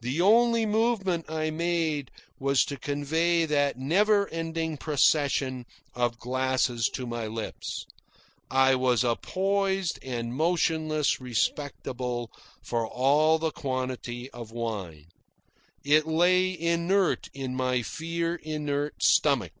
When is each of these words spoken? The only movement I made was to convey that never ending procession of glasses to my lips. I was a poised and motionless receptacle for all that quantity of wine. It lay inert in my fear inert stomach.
The 0.00 0.22
only 0.22 0.64
movement 0.64 1.28
I 1.28 1.50
made 1.50 2.10
was 2.38 2.64
to 2.64 2.78
convey 2.78 3.44
that 3.44 3.76
never 3.76 4.26
ending 4.30 4.78
procession 4.78 5.66
of 5.94 6.18
glasses 6.18 6.88
to 6.94 7.06
my 7.06 7.26
lips. 7.26 7.84
I 8.50 8.74
was 8.74 9.04
a 9.04 9.16
poised 9.16 9.98
and 10.02 10.32
motionless 10.34 11.20
receptacle 11.20 12.30
for 12.62 12.86
all 12.88 13.38
that 13.38 13.52
quantity 13.52 14.30
of 14.30 14.50
wine. 14.50 15.08
It 15.84 16.06
lay 16.06 16.58
inert 16.58 17.28
in 17.34 17.54
my 17.54 17.82
fear 17.82 18.36
inert 18.36 19.02
stomach. 19.02 19.52